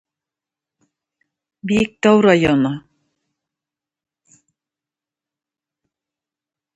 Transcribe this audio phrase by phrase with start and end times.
[1.67, 2.71] Биектау районы